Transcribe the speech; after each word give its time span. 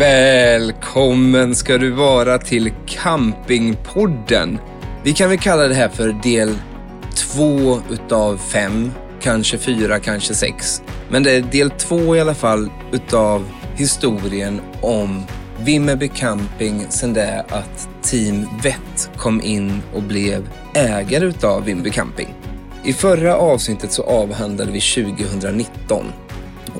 Välkommen 0.00 1.54
ska 1.54 1.78
du 1.78 1.90
vara 1.90 2.38
till 2.38 2.72
Campingpodden. 2.86 4.58
Vi 5.04 5.12
kan 5.12 5.28
väl 5.28 5.38
kalla 5.38 5.68
det 5.68 5.74
här 5.74 5.88
för 5.88 6.12
del 6.22 6.58
två 7.16 7.80
utav 7.90 8.36
fem, 8.36 8.90
kanske 9.20 9.58
fyra, 9.58 9.98
kanske 9.98 10.34
sex. 10.34 10.82
Men 11.08 11.22
det 11.22 11.30
är 11.30 11.42
del 11.42 11.70
två 11.70 12.16
i 12.16 12.20
alla 12.20 12.34
fall 12.34 12.70
utav 12.92 13.44
historien 13.76 14.60
om 14.82 15.22
Vimmerby 15.58 16.08
Camping 16.08 16.86
sen 16.88 17.12
det 17.12 17.44
att 17.48 17.88
Team 18.02 18.48
Vett 18.62 19.10
kom 19.16 19.42
in 19.42 19.82
och 19.94 20.02
blev 20.02 20.48
ägare 20.74 21.26
utav 21.26 21.64
Vimmerby 21.64 21.90
Camping. 21.90 22.34
I 22.84 22.92
förra 22.92 23.36
avsnittet 23.36 23.92
så 23.92 24.02
avhandlade 24.02 24.72
vi 24.72 24.80
2019 24.80 26.06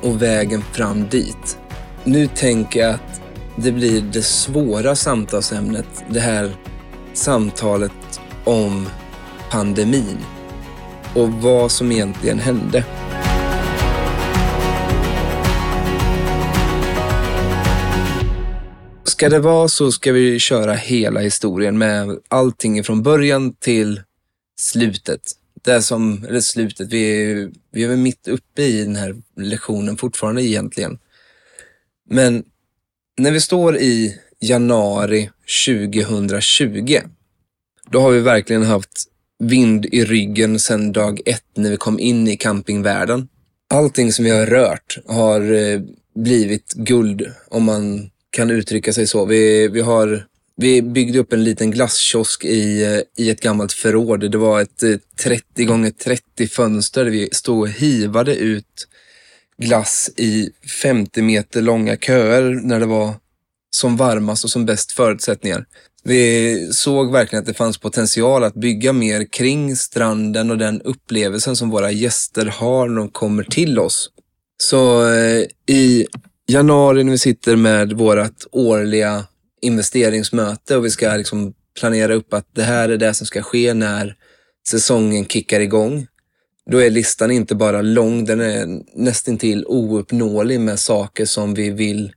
och 0.01 0.21
vägen 0.21 0.61
fram 0.61 1.07
dit. 1.09 1.57
Nu 2.05 2.27
tänker 2.27 2.79
jag 2.79 2.93
att 2.93 3.21
det 3.55 3.71
blir 3.71 4.01
det 4.01 4.21
svåra 4.21 4.95
samtalsämnet. 4.95 5.85
Det 6.09 6.19
här 6.19 6.51
samtalet 7.13 8.19
om 8.43 8.87
pandemin 9.51 10.17
och 11.15 11.29
vad 11.29 11.71
som 11.71 11.91
egentligen 11.91 12.39
hände. 12.39 12.85
Ska 19.03 19.29
det 19.29 19.39
vara 19.39 19.67
så 19.67 19.91
ska 19.91 20.11
vi 20.11 20.39
köra 20.39 20.73
hela 20.73 21.19
historien 21.19 21.77
med 21.77 22.19
allting 22.27 22.83
från 22.83 23.03
början 23.03 23.53
till 23.53 24.01
slutet. 24.59 25.21
Det 25.61 25.81
som, 25.81 26.25
eller 26.27 26.39
slutet, 26.39 26.93
vi 26.93 27.31
är, 27.31 27.51
vi 27.71 27.83
är 27.83 27.87
väl 27.87 27.97
mitt 27.97 28.27
uppe 28.27 28.61
i 28.61 28.83
den 28.83 28.95
här 28.95 29.15
lektionen 29.37 29.97
fortfarande 29.97 30.43
egentligen. 30.43 30.99
Men 32.11 32.43
när 33.17 33.31
vi 33.31 33.41
står 33.41 33.77
i 33.77 34.17
januari 34.39 35.29
2020, 35.67 36.99
då 37.91 37.99
har 37.99 38.11
vi 38.11 38.19
verkligen 38.19 38.63
haft 38.63 39.03
vind 39.39 39.85
i 39.85 40.05
ryggen 40.05 40.59
sedan 40.59 40.91
dag 40.91 41.21
ett 41.25 41.43
när 41.57 41.69
vi 41.69 41.77
kom 41.77 41.99
in 41.99 42.27
i 42.27 42.37
campingvärlden. 42.37 43.27
Allting 43.73 44.13
som 44.13 44.25
vi 44.25 44.31
har 44.31 44.45
rört 44.45 44.97
har 45.07 45.53
eh, 45.53 45.81
blivit 46.15 46.73
guld, 46.73 47.31
om 47.47 47.63
man 47.63 48.09
kan 48.29 48.51
uttrycka 48.51 48.93
sig 48.93 49.07
så. 49.07 49.25
Vi, 49.25 49.67
vi, 49.67 49.81
har, 49.81 50.25
vi 50.55 50.81
byggde 50.81 51.19
upp 51.19 51.33
en 51.33 51.43
liten 51.43 51.71
glasskiosk 51.71 52.45
i, 52.45 52.83
eh, 52.83 53.23
i 53.23 53.29
ett 53.29 53.41
gammalt 53.41 53.73
förråd. 53.73 54.31
Det 54.31 54.37
var 54.37 54.61
ett 54.61 54.83
eh, 54.83 54.95
30 55.23 55.65
gånger 55.65 55.91
30 55.91 56.47
fönster 56.47 57.03
där 57.03 57.11
vi 57.11 57.29
stod 57.31 57.59
och 57.59 57.69
hivade 57.69 58.35
ut 58.35 58.87
glass 59.61 60.09
i 60.17 60.49
50 60.81 61.21
meter 61.21 61.61
långa 61.61 61.97
köer 61.97 62.59
när 62.63 62.79
det 62.79 62.85
var 62.85 63.13
som 63.75 63.97
varmast 63.97 64.43
och 64.43 64.49
som 64.49 64.65
bäst 64.65 64.91
förutsättningar. 64.91 65.65
Vi 66.03 66.69
såg 66.71 67.11
verkligen 67.11 67.41
att 67.41 67.47
det 67.47 67.53
fanns 67.53 67.77
potential 67.77 68.43
att 68.43 68.53
bygga 68.53 68.93
mer 68.93 69.25
kring 69.31 69.75
stranden 69.75 70.51
och 70.51 70.57
den 70.57 70.81
upplevelsen 70.81 71.55
som 71.55 71.69
våra 71.69 71.91
gäster 71.91 72.45
har 72.45 72.87
när 72.87 72.95
de 72.95 73.09
kommer 73.09 73.43
till 73.43 73.79
oss. 73.79 74.09
Så 74.63 75.09
eh, 75.13 75.45
i 75.67 76.07
januari 76.47 77.03
när 77.03 77.11
vi 77.11 77.17
sitter 77.17 77.55
med 77.55 77.93
vårt 77.93 78.45
årliga 78.51 79.25
investeringsmöte 79.61 80.77
och 80.77 80.85
vi 80.85 80.89
ska 80.89 81.15
liksom 81.15 81.53
planera 81.79 82.13
upp 82.13 82.33
att 82.33 82.47
det 82.55 82.63
här 82.63 82.89
är 82.89 82.97
det 82.97 83.13
som 83.13 83.27
ska 83.27 83.41
ske 83.41 83.73
när 83.73 84.15
säsongen 84.67 85.25
kickar 85.25 85.59
igång 85.59 86.07
då 86.71 86.81
är 86.81 86.89
listan 86.89 87.31
inte 87.31 87.55
bara 87.55 87.81
lång, 87.81 88.25
den 88.25 88.41
är 88.41 88.81
nästintill 88.95 89.65
ouppnåelig 89.67 90.59
med 90.59 90.79
saker 90.79 91.25
som 91.25 91.53
vi 91.53 91.69
vill 91.69 92.13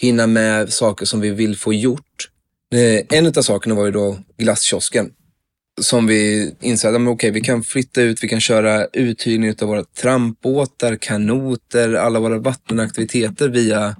hinna 0.00 0.26
med, 0.26 0.72
saker 0.72 1.06
som 1.06 1.20
vi 1.20 1.30
vill 1.30 1.56
få 1.56 1.72
gjort. 1.72 2.30
Eh, 2.74 3.18
en 3.18 3.26
av 3.26 3.42
sakerna 3.42 3.74
var 3.74 3.84
ju 3.84 3.90
då 3.90 4.18
glasskiosken. 4.38 5.10
Som 5.80 6.06
vi 6.06 6.52
insåg 6.60 6.94
att 6.94 7.08
okay, 7.08 7.30
vi 7.30 7.40
kan 7.40 7.62
flytta 7.62 8.02
ut, 8.02 8.24
vi 8.24 8.28
kan 8.28 8.40
köra 8.40 8.86
uthyrning 8.86 9.54
av 9.62 9.68
våra 9.68 9.84
trampbåtar, 9.84 10.96
kanoter, 10.96 11.94
alla 11.94 12.20
våra 12.20 12.38
vattenaktiviteter 12.38 13.48
via, 13.48 13.96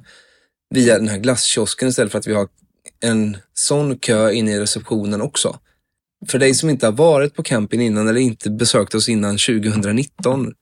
via 0.74 0.98
den 0.98 1.08
här 1.08 1.18
glasskiosken 1.18 1.88
istället 1.88 2.12
för 2.12 2.18
att 2.18 2.26
vi 2.26 2.34
har 2.34 2.48
en 3.00 3.36
sån 3.54 3.98
kö 3.98 4.32
inne 4.32 4.52
i 4.52 4.60
receptionen 4.60 5.20
också. 5.22 5.58
För 6.26 6.38
dig 6.38 6.54
som 6.54 6.70
inte 6.70 6.86
har 6.86 6.92
varit 6.92 7.34
på 7.34 7.42
camping 7.42 7.80
innan 7.80 8.08
eller 8.08 8.20
inte 8.20 8.50
besökt 8.50 8.94
oss 8.94 9.08
innan 9.08 9.38
2019 9.38 10.52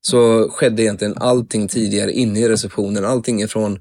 så 0.00 0.48
skedde 0.48 0.82
egentligen 0.82 1.14
allting 1.16 1.68
tidigare 1.68 2.12
inne 2.12 2.40
i 2.40 2.48
receptionen. 2.48 3.04
Allting 3.04 3.42
ifrån 3.42 3.80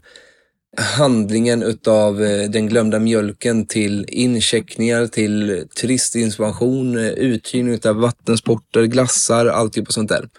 handlingen 0.77 1.63
utav 1.63 2.23
eh, 2.23 2.49
den 2.49 2.67
glömda 2.67 2.99
mjölken 2.99 3.65
till 3.65 4.05
incheckningar, 4.09 5.07
till 5.07 5.67
turistinformation, 5.81 6.97
eh, 6.97 7.09
uthyrning 7.09 7.73
utav 7.73 7.95
vattensporter, 7.95 8.83
glassar, 8.83 9.45
allt 9.45 9.73
typ 9.73 9.87
och 9.87 9.93
sånt 9.93 10.09
där. 10.09 10.29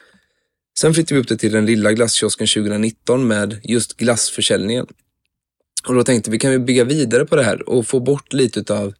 Sen 0.78 0.94
flyttade 0.94 1.14
vi 1.14 1.20
upp 1.20 1.28
det 1.28 1.36
till 1.36 1.52
den 1.52 1.66
lilla 1.66 1.92
glasskiosken 1.92 2.46
2019 2.46 3.26
med 3.26 3.60
just 3.62 3.96
glassförsäljningen. 3.96 4.86
Och 5.88 5.94
då 5.94 6.04
tänkte 6.04 6.30
vi, 6.30 6.38
kan 6.38 6.50
vi 6.50 6.58
bygga 6.58 6.84
vidare 6.84 7.26
på 7.26 7.36
det 7.36 7.42
här 7.42 7.68
och 7.68 7.86
få 7.86 8.00
bort 8.00 8.32
lite 8.32 8.60
utav 8.60 8.94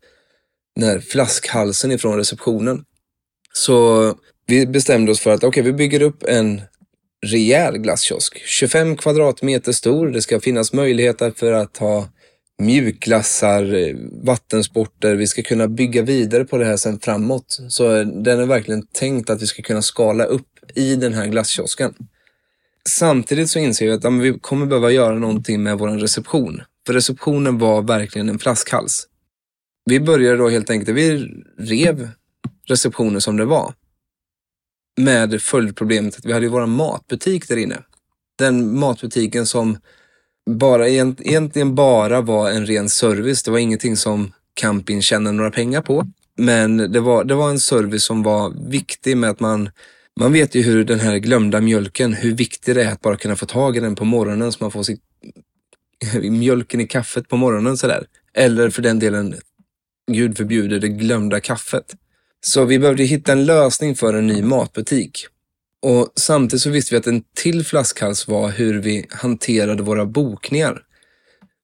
den 0.77 0.89
här 0.89 0.99
flaskhalsen 0.99 1.93
ifrån 1.93 2.17
receptionen. 2.17 2.85
Så 3.53 4.15
vi 4.47 4.67
bestämde 4.67 5.13
oss 5.13 5.21
för 5.21 5.31
att 5.31 5.45
okay, 5.45 5.63
vi 5.63 5.73
bygger 5.73 6.03
upp 6.03 6.23
en 6.23 6.61
rejäl 7.27 7.79
glasskiosk. 7.79 8.43
25 8.45 8.97
kvadratmeter 8.97 9.73
stor. 9.73 10.09
Det 10.09 10.23
ska 10.23 10.41
finnas 10.41 10.73
möjligheter 10.73 11.33
för 11.37 11.53
att 11.53 11.77
ha 11.77 12.09
mjukglassar, 12.59 13.75
eh, 13.75 13.97
vattensporter. 14.23 15.15
Vi 15.15 15.27
ska 15.27 15.43
kunna 15.43 15.69
bygga 15.69 16.03
vidare 16.03 16.45
på 16.45 16.59
det 16.59 16.65
här 16.65 16.77
sen 16.77 17.01
framåt. 17.01 17.59
Så 17.69 17.97
eh, 17.97 18.07
den 18.07 18.41
är 18.41 18.47
verkligen 18.47 18.87
tänkt 18.87 19.31
att 19.31 19.43
vi 19.43 19.47
ska 19.47 19.63
kunna 19.63 19.83
skala 19.83 20.25
upp 20.25 20.49
i 20.75 20.97
den 20.97 21.15
här 21.15 21.27
glasskiosken. 21.27 21.95
Samtidigt 22.89 23.51
så 23.51 23.59
inser 23.59 23.87
vi 23.87 23.93
att 23.93 24.05
ja, 24.05 24.11
vi 24.11 24.39
kommer 24.41 24.67
behöva 24.67 24.91
göra 24.91 25.15
någonting 25.15 25.63
med 25.63 25.79
vår 25.79 25.89
reception. 25.89 26.63
För 26.87 26.93
receptionen 26.93 27.59
var 27.59 27.83
verkligen 27.83 28.29
en 28.29 28.39
flaskhals. 28.39 29.07
Vi 29.85 30.01
började 30.01 30.37
då 30.37 30.49
helt 30.49 30.71
enkelt, 30.71 30.97
vi 30.97 31.35
rev 31.59 32.09
receptionen 32.67 33.21
som 33.21 33.37
det 33.37 33.45
var. 33.45 33.75
Med 34.97 35.43
följdproblemet 35.43 36.17
att 36.19 36.25
vi 36.25 36.33
hade 36.33 36.47
ju 36.47 36.51
vår 36.51 36.67
matbutik 36.67 37.49
där 37.49 37.57
inne. 37.57 37.79
Den 38.39 38.79
matbutiken 38.79 39.47
som 39.47 39.79
bara, 40.51 40.89
egentligen 40.89 41.75
bara 41.75 42.21
var 42.21 42.51
en 42.51 42.67
ren 42.67 42.89
service. 42.89 43.43
Det 43.43 43.51
var 43.51 43.59
ingenting 43.59 43.97
som 43.97 44.33
camping 44.55 45.03
tjänade 45.03 45.37
några 45.37 45.51
pengar 45.51 45.83
på. 45.83 46.07
Men 46.37 46.77
det 46.77 47.01
var, 47.01 47.25
det 47.25 47.35
var 47.35 47.51
en 47.51 47.61
service 47.61 48.05
som 48.05 48.23
var 48.23 48.71
viktig 48.71 49.17
med 49.17 49.31
att 49.31 49.41
man 49.41 49.71
man 50.21 50.33
vet 50.33 50.55
ju 50.55 50.63
hur 50.63 50.85
den 50.85 51.01
här 51.01 51.17
glömda 51.17 51.61
mjölken, 51.61 52.13
hur 52.13 52.35
viktig 52.35 52.75
det 52.75 52.85
är 52.85 52.93
att 52.93 53.01
bara 53.01 53.17
kunna 53.17 53.37
få 53.37 53.47
tag 53.47 53.77
i 53.77 53.81
den 53.81 53.95
på 53.95 54.05
morgonen 54.05 54.53
så 54.53 54.59
man 54.61 54.71
får 54.71 54.83
sitt 54.83 55.01
mjölken 56.23 56.81
i 56.81 56.87
kaffet 56.87 57.29
på 57.29 57.37
morgonen 57.37 57.77
sådär. 57.77 58.07
Eller 58.35 58.71
för 58.71 58.83
den 58.83 58.99
delen 58.99 59.35
gud 60.13 60.37
förbjude 60.37 60.79
det 60.79 60.89
glömda 60.89 61.41
kaffet. 61.41 61.95
Så 62.41 62.65
vi 62.65 62.79
behövde 62.79 63.05
hitta 63.05 63.33
en 63.33 63.45
lösning 63.47 63.95
för 63.95 64.15
en 64.15 64.27
ny 64.27 64.43
matbutik. 64.43 65.27
Och 65.83 66.13
samtidigt 66.17 66.63
så 66.63 66.71
visste 66.71 66.95
vi 66.95 66.99
att 66.99 67.07
en 67.07 67.23
till 67.35 67.65
flaskhals 67.65 68.29
var 68.29 68.51
hur 68.51 68.81
vi 68.81 69.07
hanterade 69.11 69.83
våra 69.83 70.07
bokningar. 70.07 70.83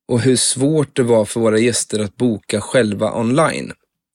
och 0.08 0.20
hur 0.20 0.36
svårt 0.36 0.96
det 0.96 1.02
var 1.02 1.24
för 1.24 1.40
våra 1.40 1.58
gäster 1.58 2.00
att 2.00 2.16
boka 2.16 2.60
själva 2.60 3.12
online. 3.20 3.72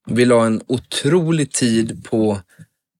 Vi 0.07 0.25
la 0.25 0.45
en 0.45 0.61
otrolig 0.67 1.51
tid 1.51 2.05
på 2.09 2.39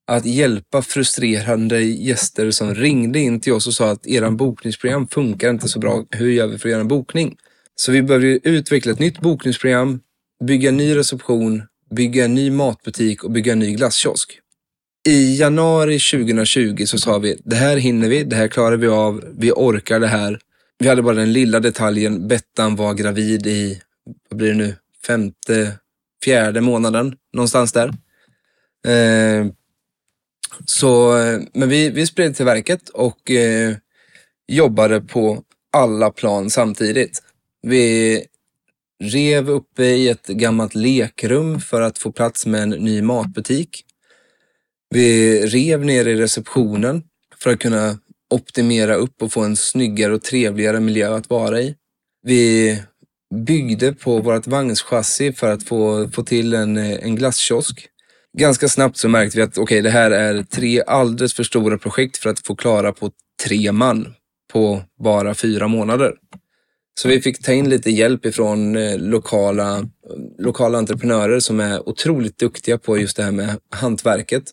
att 0.08 0.26
hjälpa 0.26 0.82
frustrerande 0.82 1.82
gäster 1.82 2.52
som 2.52 2.76
ringde 2.76 3.20
in 3.20 3.40
till 3.40 3.54
oss 3.54 3.68
och 3.68 3.74
sa 3.74 3.92
att 3.92 4.08
eran 4.08 4.38
bokningsprogram 4.38 5.08
funkar 5.08 5.50
inte 5.50 5.68
så 5.68 5.80
bra. 5.80 6.06
Hur 6.10 6.32
gör 6.32 6.48
vi 6.48 6.58
för 6.58 6.70
att 6.70 6.72
göra 6.72 6.82
en 6.82 6.88
bokning? 6.88 7.38
Så 7.76 7.92
vi 7.92 8.02
behövde 8.04 8.50
utveckla 8.50 8.92
ett 8.92 9.00
nytt 9.00 9.20
bokningsprogram, 9.20 10.00
bygga 10.44 10.70
en 10.70 10.78
ny 10.78 10.96
reception, 10.96 11.64
bygga 11.96 12.26
en 12.26 12.36
ny 12.36 12.52
matbutik 12.52 13.24
och 13.24 13.32
bygga 13.32 13.52
en 13.52 13.60
ny 13.60 13.74
glasskiosk. 13.74 14.40
I 15.10 15.36
januari 15.36 16.00
2020 16.00 16.86
så 16.86 16.98
sa 16.98 17.18
vi, 17.18 17.42
det 17.46 17.56
här 17.56 17.78
hinner 17.78 18.10
vi, 18.10 18.24
det 18.24 18.36
här 18.36 18.48
klarar 18.48 18.78
vi 18.78 18.88
av, 18.88 19.24
vi 19.38 19.52
orkar 19.52 20.00
det 20.00 20.08
här. 20.08 20.40
Vi 20.80 20.88
hade 20.88 21.02
bara 21.02 21.16
den 21.16 21.34
lilla 21.34 21.60
detaljen, 21.60 22.28
Bettan 22.28 22.76
var 22.76 22.94
gravid 22.94 23.48
i, 23.48 23.82
vad 24.30 24.38
blir 24.38 24.48
det 24.48 24.56
nu, 24.56 24.76
femte, 25.06 25.80
fjärde 26.24 26.62
månaden, 26.62 27.16
någonstans 27.34 27.72
där. 27.72 27.88
Eh, 28.88 29.48
så, 30.66 31.18
eh, 31.18 31.42
men 31.54 31.70
vi, 31.70 31.90
vi 31.90 32.06
spred 32.06 32.36
till 32.36 32.46
verket 32.46 32.90
och 32.90 33.32
eh, 33.32 33.76
jobbade 34.48 35.02
på 35.02 35.44
alla 35.72 36.12
plan 36.12 36.50
samtidigt. 36.50 37.24
Vi 37.62 38.26
rev 39.04 39.50
uppe 39.50 39.84
i 39.84 40.10
ett 40.10 40.28
gammalt 40.28 40.76
lekrum 40.76 41.60
för 41.60 41.82
att 41.82 41.98
få 41.98 42.12
plats 42.12 42.46
med 42.46 42.62
en 42.64 42.70
ny 42.70 43.02
matbutik. 43.02 43.86
Vi 44.90 45.40
rev 45.46 45.86
ner 45.86 46.08
i 46.08 46.16
receptionen 46.16 47.04
för 47.44 47.50
att 47.50 47.60
kunna 47.60 47.98
optimera 48.30 48.96
upp 48.96 49.22
och 49.22 49.32
få 49.32 49.42
en 49.42 49.56
snyggare 49.56 50.14
och 50.14 50.22
trevligare 50.22 50.80
miljö 50.80 51.16
att 51.16 51.30
vara 51.30 51.62
i. 51.62 51.76
Vi 52.24 52.82
byggde 53.36 53.94
på 53.94 54.20
vårt 54.20 54.48
vagnschassi 54.48 55.34
för 55.34 55.52
att 55.52 55.64
få, 55.64 56.10
få 56.10 56.24
till 56.24 56.54
en, 56.54 56.78
en 56.78 57.16
glasskiosk. 57.16 57.88
Ganska 58.38 58.70
snabbt 58.70 58.98
så 58.98 59.10
märkte 59.10 59.38
vi 59.38 59.44
att 59.44 59.58
okay, 59.58 59.82
det 59.82 59.90
här 59.90 60.12
är 60.12 60.44
tre 60.44 60.84
alldeles 60.88 61.34
för 61.34 61.44
stora 61.44 61.78
projekt 61.78 62.18
för 62.18 62.30
att 62.30 62.48
få 62.48 62.56
klara 62.56 62.92
på 62.92 63.12
tre 63.44 63.72
man 63.72 64.14
på 64.54 64.82
bara 65.04 65.34
fyra 65.34 65.68
månader. 65.68 66.14
Så 67.00 67.08
vi 67.08 67.22
fick 67.22 67.44
ta 67.44 67.54
in 67.54 67.70
lite 67.70 67.92
hjälp 67.92 68.26
ifrån 68.26 68.76
eh, 68.76 68.98
lokala, 68.98 69.90
lokala 70.40 70.78
entreprenörer 70.78 71.40
som 71.40 71.60
är 71.60 71.90
otroligt 71.90 72.38
duktiga 72.38 72.78
på 72.78 72.98
just 72.98 73.18
det 73.18 73.24
här 73.24 73.32
med 73.32 73.60
hantverket. 73.70 74.44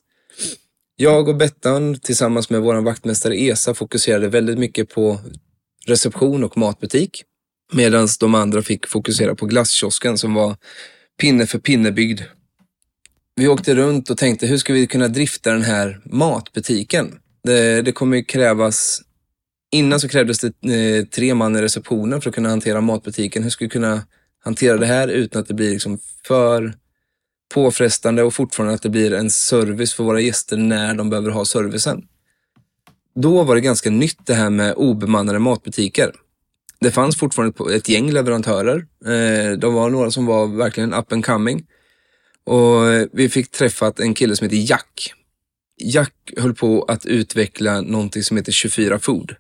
Jag 0.96 1.28
och 1.28 1.36
Bettan 1.36 1.98
tillsammans 1.98 2.50
med 2.50 2.60
vår 2.60 2.74
vaktmästare 2.74 3.34
Esa 3.36 3.74
fokuserade 3.74 4.28
väldigt 4.28 4.58
mycket 4.58 4.88
på 4.88 5.20
reception 5.86 6.44
och 6.44 6.56
matbutik. 6.56 7.24
Medan 7.72 8.08
de 8.20 8.34
andra 8.34 8.62
fick 8.62 8.86
fokusera 8.86 9.34
på 9.34 9.46
glasskiosken 9.46 10.18
som 10.18 10.34
var 10.34 10.56
pinne 11.20 11.46
för 11.46 11.58
pinne 11.58 11.92
byggd. 11.92 12.20
Vi 13.36 13.48
åkte 13.48 13.74
runt 13.74 14.10
och 14.10 14.18
tänkte 14.18 14.46
hur 14.46 14.56
ska 14.56 14.72
vi 14.72 14.86
kunna 14.86 15.08
drifta 15.08 15.52
den 15.52 15.62
här 15.62 16.00
matbutiken? 16.04 17.18
Det, 17.44 17.82
det 17.82 17.92
kommer 17.92 18.16
ju 18.16 18.24
krävas 18.24 19.02
Innan 19.72 20.00
så 20.00 20.08
krävdes 20.08 20.38
det 20.38 20.46
eh, 20.46 21.04
tre 21.04 21.34
man 21.34 21.56
i 21.56 21.62
receptionen 21.62 22.20
för 22.20 22.30
att 22.30 22.34
kunna 22.34 22.48
hantera 22.48 22.80
matbutiken. 22.80 23.42
Hur 23.42 23.50
ska 23.50 23.64
vi 23.64 23.68
kunna 23.68 24.02
hantera 24.44 24.76
det 24.76 24.86
här 24.86 25.08
utan 25.08 25.42
att 25.42 25.48
det 25.48 25.54
blir 25.54 25.70
liksom 25.70 25.98
för 26.26 26.74
påfrestande 27.54 28.22
och 28.22 28.34
fortfarande 28.34 28.74
att 28.74 28.82
det 28.82 28.88
blir 28.88 29.12
en 29.12 29.30
service 29.30 29.94
för 29.94 30.04
våra 30.04 30.20
gäster 30.20 30.56
när 30.56 30.94
de 30.94 31.10
behöver 31.10 31.30
ha 31.30 31.44
servicen. 31.44 32.02
Då 33.14 33.42
var 33.42 33.54
det 33.54 33.60
ganska 33.60 33.90
nytt 33.90 34.26
det 34.26 34.34
här 34.34 34.50
med 34.50 34.74
obemannade 34.74 35.38
matbutiker. 35.38 36.12
Det 36.80 36.90
fanns 36.90 37.16
fortfarande 37.16 37.76
ett 37.76 37.88
gäng 37.88 38.10
leverantörer. 38.10 38.86
Eh, 39.06 39.58
de 39.58 39.74
var 39.74 39.90
några 39.90 40.10
som 40.10 40.26
var 40.26 40.46
verkligen 40.46 40.94
up 40.94 41.12
and 41.12 41.24
coming. 41.24 41.66
Och 42.44 42.88
eh, 42.88 43.06
vi 43.12 43.28
fick 43.28 43.50
träffat 43.50 44.00
en 44.00 44.14
kille 44.14 44.36
som 44.36 44.44
heter 44.44 44.70
Jack. 44.70 45.12
Jack 45.76 46.14
höll 46.36 46.54
på 46.54 46.82
att 46.82 47.06
utveckla 47.06 47.80
någonting 47.80 48.22
som 48.22 48.36
heter 48.36 48.52
24 48.52 48.98
Food. 48.98 49.34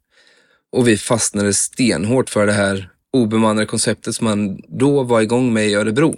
Och 0.72 0.88
vi 0.88 0.96
fastnade 0.96 1.54
stenhårt 1.54 2.30
för 2.30 2.46
det 2.46 2.52
här 2.52 2.90
obemannade 3.12 3.66
konceptet 3.66 4.14
som 4.14 4.24
man 4.24 4.60
då 4.68 5.02
var 5.02 5.20
igång 5.20 5.52
med 5.52 5.68
i 5.68 5.74
Örebro. 5.74 6.16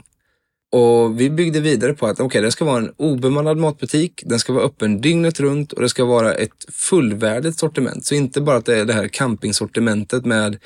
Och 0.72 1.20
vi 1.20 1.31
byggde 1.31 1.60
vidare 1.60 1.94
på 1.94 2.06
att 2.06 2.20
okay, 2.20 2.43
det 2.43 2.52
ska 2.52 2.64
vara 2.64 2.78
en 2.78 2.93
obemannad 2.96 3.56
matbutik, 3.56 4.22
den 4.26 4.38
ska 4.38 4.52
vara 4.52 4.64
öppen 4.64 5.00
dygnet 5.00 5.40
runt 5.40 5.72
och 5.72 5.82
det 5.82 5.88
ska 5.88 6.04
vara 6.04 6.34
ett 6.34 6.64
fullvärdigt 6.72 7.58
sortiment. 7.58 8.04
Så 8.04 8.14
inte 8.14 8.40
bara 8.40 8.56
att 8.56 8.64
det 8.64 8.78
är 8.78 8.84
det 8.84 8.93
här 8.93 9.08
campingsortimentet 9.08 10.25
med 10.25 10.58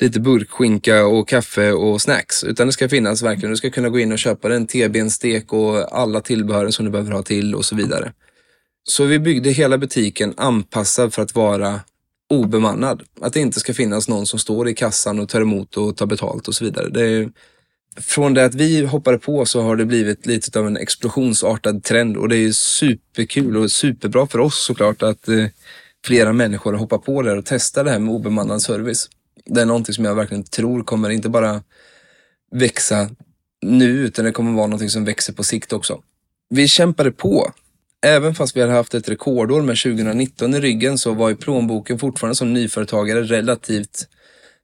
lite 0.00 0.20
burkskinka 0.20 1.06
och 1.06 1.28
kaffe 1.28 1.72
och 1.72 2.02
snacks, 2.02 2.44
utan 2.44 2.66
det 2.66 2.72
ska 2.72 2.88
finnas 2.88 3.22
verkligen. 3.22 3.50
Du 3.50 3.56
ska 3.56 3.70
kunna 3.70 3.88
gå 3.88 3.98
in 3.98 4.12
och 4.12 4.18
köpa 4.18 4.54
en 4.54 4.66
T-benstek 4.66 5.52
och 5.52 5.98
alla 5.98 6.20
tillbehör 6.20 6.70
som 6.70 6.84
du 6.84 6.90
behöver 6.90 7.12
ha 7.12 7.22
till 7.22 7.54
och 7.54 7.64
så 7.64 7.76
vidare. 7.76 8.12
Så 8.84 9.04
vi 9.04 9.18
byggde 9.18 9.50
hela 9.50 9.78
butiken 9.78 10.34
anpassad 10.36 11.14
för 11.14 11.22
att 11.22 11.34
vara 11.34 11.80
obemannad. 12.28 13.02
Att 13.20 13.32
det 13.32 13.40
inte 13.40 13.60
ska 13.60 13.74
finnas 13.74 14.08
någon 14.08 14.26
som 14.26 14.38
står 14.38 14.68
i 14.68 14.74
kassan 14.74 15.18
och 15.18 15.28
tar 15.28 15.40
emot 15.40 15.76
och 15.76 15.96
tar 15.96 16.06
betalt 16.06 16.48
och 16.48 16.54
så 16.54 16.64
vidare. 16.64 16.88
Det 16.88 17.02
är, 17.02 17.30
från 17.96 18.34
det 18.34 18.44
att 18.44 18.54
vi 18.54 18.86
hoppade 18.86 19.18
på 19.18 19.46
så 19.46 19.62
har 19.62 19.76
det 19.76 19.84
blivit 19.84 20.26
lite 20.26 20.58
av 20.58 20.66
en 20.66 20.76
explosionsartad 20.76 21.84
trend 21.84 22.16
och 22.16 22.28
det 22.28 22.36
är 22.36 22.52
superkul 22.52 23.56
och 23.56 23.70
superbra 23.70 24.26
för 24.26 24.38
oss 24.38 24.64
såklart 24.64 25.02
att 25.02 25.28
eh, 25.28 25.46
flera 26.04 26.32
människor 26.32 26.72
hoppar 26.72 26.98
på 26.98 27.22
det 27.22 27.32
och 27.32 27.46
testar 27.46 27.84
det 27.84 27.90
här 27.90 27.98
med 27.98 28.14
obemannad 28.14 28.62
service. 28.62 29.08
Det 29.44 29.60
är 29.60 29.66
någonting 29.66 29.94
som 29.94 30.04
jag 30.04 30.14
verkligen 30.14 30.44
tror 30.44 30.82
kommer 30.82 31.10
inte 31.10 31.28
bara 31.28 31.62
växa 32.50 33.10
nu 33.62 33.86
utan 33.86 34.24
det 34.24 34.32
kommer 34.32 34.52
vara 34.52 34.66
någonting 34.66 34.90
som 34.90 35.04
växer 35.04 35.32
på 35.32 35.44
sikt 35.44 35.72
också. 35.72 36.02
Vi 36.50 36.68
kämpade 36.68 37.12
på 37.12 37.52
Även 38.06 38.34
fast 38.34 38.56
vi 38.56 38.60
hade 38.60 38.72
haft 38.72 38.94
ett 38.94 39.08
rekordår 39.08 39.62
med 39.62 39.76
2019 39.76 40.54
i 40.54 40.60
ryggen 40.60 40.98
så 40.98 41.14
var 41.14 41.28
ju 41.28 41.36
plånboken 41.36 41.98
fortfarande 41.98 42.34
som 42.34 42.52
nyföretagare 42.52 43.22
relativt, 43.22 44.08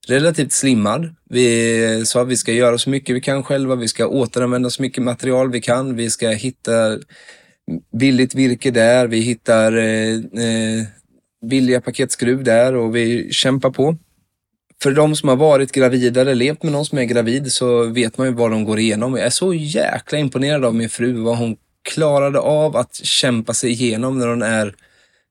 relativt 0.09 0.53
slimmad. 0.53 1.15
Vi 1.31 2.07
sa 2.07 2.23
att 2.23 2.29
vi 2.29 2.37
ska 2.37 2.53
göra 2.53 2.79
så 2.79 2.91
mycket 2.91 3.17
vi 3.17 3.21
kan 3.21 3.43
själva, 3.43 3.75
vi 3.75 3.89
ska 3.89 4.07
återanvända 4.07 4.71
så 4.71 4.83
mycket 4.83 5.03
material 5.03 5.51
vi 5.51 5.61
kan, 5.61 5.97
vi 5.97 6.11
ska 6.11 6.29
hitta 6.29 6.99
billigt 7.99 8.35
virke 8.35 8.71
där, 8.71 9.07
vi 9.07 9.21
hittar 9.21 9.77
eh, 9.77 10.15
eh, 10.15 10.85
billiga 11.51 11.81
paketskruv 11.81 12.45
där 12.45 12.75
och 12.75 12.97
vi 12.97 13.33
kämpar 13.33 13.71
på. 13.71 13.97
För 14.83 14.91
de 14.91 15.17
som 15.17 15.29
har 15.29 15.37
varit 15.37 15.73
gravida 15.73 16.21
eller 16.21 16.35
levt 16.35 16.63
med 16.63 16.73
någon 16.73 16.87
som 16.87 16.99
är 16.99 17.05
gravid 17.05 17.53
så 17.53 17.85
vet 17.85 18.19
man 18.19 18.27
ju 18.27 18.33
vad 18.33 18.51
de 18.51 18.65
går 18.65 18.79
igenom. 18.79 19.17
Jag 19.17 19.27
är 19.27 19.31
så 19.31 19.55
jäkla 19.55 20.19
imponerad 20.19 20.65
av 20.65 20.75
min 20.75 20.89
fru, 20.89 21.13
vad 21.13 21.39
hon 21.39 21.57
klarade 21.85 22.39
av 22.39 22.77
att 22.77 22.95
kämpa 22.95 23.55
sig 23.55 23.71
igenom 23.71 24.19
när 24.19 24.29
hon 24.29 24.43
är 24.43 24.75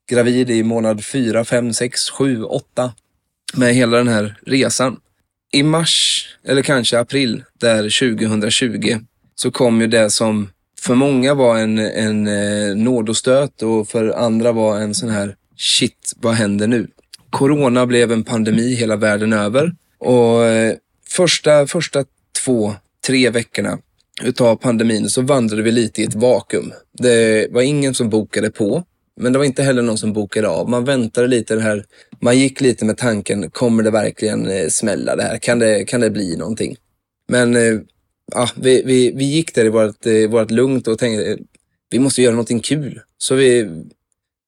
gravid 0.09 0.49
i 0.49 0.63
månad 0.63 1.05
4, 1.05 1.45
5, 1.45 1.73
6, 1.73 2.09
7, 2.09 2.43
8 2.43 2.93
med 3.53 3.75
hela 3.75 3.97
den 3.97 4.07
här 4.07 4.35
resan. 4.45 4.99
I 5.51 5.63
mars, 5.63 6.25
eller 6.43 6.61
kanske 6.61 6.99
april, 6.99 7.43
där 7.59 8.17
2020, 8.17 8.99
så 9.35 9.51
kom 9.51 9.81
ju 9.81 9.87
det 9.87 10.09
som 10.09 10.49
för 10.79 10.95
många 10.95 11.33
var 11.33 11.57
en, 11.57 11.79
en 11.79 12.27
eh, 12.27 12.75
nådostöt 12.75 13.61
och 13.61 13.87
för 13.87 14.09
andra 14.09 14.51
var 14.51 14.79
en 14.79 14.95
sån 14.95 15.09
här 15.09 15.35
shit, 15.57 16.13
vad 16.15 16.33
händer 16.33 16.67
nu? 16.67 16.87
Corona 17.29 17.85
blev 17.85 18.11
en 18.11 18.23
pandemi 18.23 18.75
hela 18.75 18.95
världen 18.95 19.33
över 19.33 19.75
och 19.97 20.45
eh, 20.45 20.75
första, 21.09 21.67
första 21.67 22.05
två, 22.45 22.75
tre 23.07 23.29
veckorna 23.29 23.77
utav 24.21 24.55
pandemin 24.55 25.09
så 25.09 25.21
vandrade 25.21 25.63
vi 25.63 25.71
lite 25.71 26.01
i 26.01 26.05
ett 26.05 26.15
vakuum. 26.15 26.73
Det 26.93 27.47
var 27.51 27.61
ingen 27.61 27.93
som 27.93 28.09
bokade 28.09 28.51
på, 28.51 28.83
men 29.21 29.33
det 29.33 29.39
var 29.39 29.45
inte 29.45 29.63
heller 29.63 29.81
någon 29.81 29.97
som 29.97 30.13
bokade 30.13 30.47
av. 30.47 30.69
Man 30.69 30.85
väntade 30.85 31.27
lite 31.27 31.55
det 31.55 31.61
här. 31.61 31.85
Man 32.21 32.39
gick 32.39 32.61
lite 32.61 32.85
med 32.85 32.97
tanken, 32.97 33.49
kommer 33.49 33.83
det 33.83 33.91
verkligen 33.91 34.47
eh, 34.47 34.67
smälla 34.67 35.15
det 35.15 35.23
här? 35.23 35.37
Kan 35.37 35.59
det, 35.59 35.85
kan 35.85 36.01
det 36.01 36.09
bli 36.09 36.37
någonting? 36.37 36.75
Men 37.27 37.55
eh, 37.55 37.79
ja, 38.31 38.49
vi, 38.55 38.83
vi, 38.85 39.11
vi 39.11 39.25
gick 39.25 39.55
där 39.55 39.65
i 39.65 39.69
vårt, 39.69 40.05
eh, 40.05 40.29
vårt 40.29 40.51
lugnt 40.51 40.87
och 40.87 40.99
tänkte, 40.99 41.37
vi 41.89 41.99
måste 41.99 42.21
göra 42.21 42.33
någonting 42.33 42.59
kul. 42.59 43.01
Så 43.17 43.35
vi, 43.35 43.69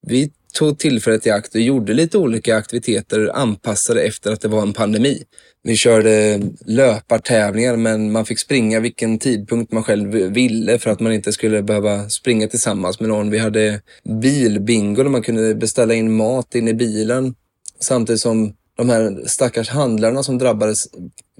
vi 0.07 0.31
tog 0.53 0.79
tillfället 0.79 1.27
i 1.27 1.29
akt 1.29 1.55
och 1.55 1.61
gjorde 1.61 1.93
lite 1.93 2.17
olika 2.17 2.57
aktiviteter 2.57 3.31
anpassade 3.35 4.01
efter 4.01 4.31
att 4.31 4.41
det 4.41 4.47
var 4.47 4.61
en 4.61 4.73
pandemi. 4.73 5.23
Vi 5.67 5.75
körde 5.75 6.41
löpartävlingar 6.65 7.75
men 7.75 8.11
man 8.11 8.25
fick 8.25 8.39
springa 8.39 8.79
vilken 8.79 9.19
tidpunkt 9.19 9.71
man 9.71 9.83
själv 9.83 10.11
ville 10.11 10.79
för 10.79 10.89
att 10.89 10.99
man 10.99 11.13
inte 11.13 11.31
skulle 11.31 11.63
behöva 11.63 12.09
springa 12.09 12.47
tillsammans 12.47 12.99
med 12.99 13.09
någon. 13.09 13.29
Vi 13.29 13.37
hade 13.37 13.81
bilbingo 14.21 15.03
där 15.03 15.09
man 15.09 15.21
kunde 15.21 15.55
beställa 15.55 15.93
in 15.93 16.15
mat 16.15 16.55
in 16.55 16.67
i 16.67 16.73
bilen 16.73 17.35
samtidigt 17.79 18.21
som 18.21 18.53
de 18.77 18.89
här 18.89 19.23
stackars 19.27 19.69
handlarna 19.69 20.23
som 20.23 20.37
drabbades 20.37 20.87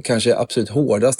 kanske 0.04 0.36
absolut 0.36 0.70
hårdast 0.70 1.20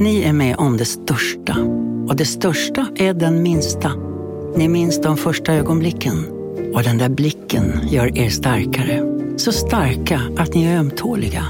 Ni 0.00 0.22
är 0.22 0.32
med 0.32 0.56
om 0.56 0.76
det 0.76 0.84
största. 0.84 1.56
Och 2.08 2.16
det 2.16 2.24
största 2.24 2.86
är 2.96 3.14
den 3.14 3.42
minsta. 3.42 3.92
Ni 4.56 4.68
minns 4.68 5.00
de 5.00 5.16
första 5.16 5.54
ögonblicken. 5.54 6.26
Och 6.74 6.82
den 6.82 6.98
där 6.98 7.08
blicken 7.08 7.80
gör 7.88 8.18
er 8.18 8.28
starkare. 8.28 9.02
Så 9.36 9.52
starka 9.52 10.20
att 10.36 10.54
ni 10.54 10.64
är 10.64 10.78
ömtåliga. 10.78 11.46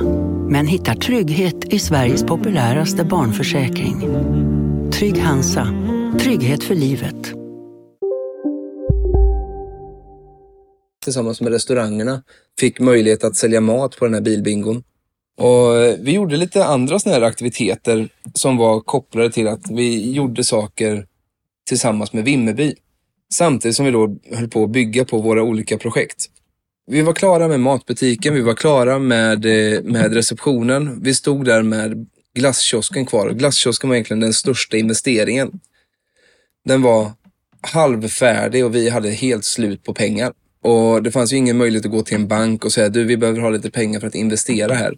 Men 0.49 0.67
hittar 0.67 0.95
trygghet 0.95 1.65
i 1.65 1.79
Sveriges 1.79 2.25
populäraste 2.25 3.05
barnförsäkring. 3.05 4.01
Trygg 4.93 5.19
Hansa. 5.19 5.69
Trygghet 6.19 6.63
för 6.63 6.75
livet. 6.75 7.37
tillsammans 11.07 11.41
med 11.41 11.53
restaurangerna 11.53 12.23
fick 12.61 12.81
möjlighet 12.81 13.25
att 13.25 13.37
sälja 13.37 13.61
mat 13.61 13.97
på 13.97 14.05
den 14.05 14.15
här 14.15 14.21
bilbingon. 14.21 14.83
Och 15.37 15.77
eh, 15.77 15.97
vi 16.01 16.13
gjorde 16.13 16.37
lite 16.37 16.65
andra 16.65 16.99
såna 16.99 17.15
här 17.15 17.23
aktiviteter 17.23 18.09
som 18.35 18.57
var 18.57 18.81
kopplade 18.81 19.33
till 19.33 19.49
att 19.49 19.71
vi 19.71 20.13
gjorde 20.13 20.45
saker 20.45 21.07
tillsammans 21.69 22.13
med 22.13 22.25
Vimmerby. 22.25 22.75
Samtidigt 23.33 23.77
som 23.77 23.85
vi 23.87 23.93
då 23.93 24.17
höll 24.33 24.49
på 24.49 24.65
att 24.65 24.71
bygga 24.71 25.05
på 25.05 25.19
våra 25.19 25.43
olika 25.43 25.79
projekt. 25.79 26.27
Vi 26.87 27.03
var 27.03 27.13
klara 27.13 27.49
med 27.49 27.61
matbutiken, 27.61 28.35
vi 28.35 28.41
var 28.41 28.55
klara 28.55 28.99
med, 28.99 29.45
eh, 29.45 29.83
med 29.83 30.15
receptionen. 30.15 31.03
Vi 31.03 31.15
stod 31.15 31.45
där 31.45 31.63
med 31.63 32.07
glasskiosken 32.35 33.07
kvar. 33.07 33.31
Glasskiosken 33.31 33.89
var 33.89 33.97
egentligen 33.97 34.21
den 34.21 34.33
största 34.33 34.77
investeringen. 34.77 35.61
Den 36.65 36.83
var 36.83 37.11
halvfärdig 37.61 38.65
och 38.65 38.75
vi 38.75 38.89
hade 38.89 39.11
helt 39.11 39.45
slut 39.45 39.85
på 39.85 39.95
pengar. 39.95 40.33
Och 40.63 41.03
det 41.03 41.11
fanns 41.11 41.33
ju 41.33 41.37
ingen 41.37 41.57
möjlighet 41.57 41.87
att 41.87 41.93
gå 41.93 42.03
till 42.03 42.15
en 42.15 42.29
bank 42.29 42.65
och 42.65 42.73
säga 42.73 42.89
du, 42.89 43.05
vi 43.05 43.17
behöver 43.17 43.41
ha 43.41 43.51
lite 43.51 43.71
pengar 43.71 44.01
för 44.01 44.07
att 44.07 44.15
investera 44.15 44.75
här. 44.75 44.95